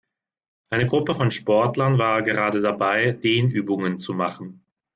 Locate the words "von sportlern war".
1.13-2.23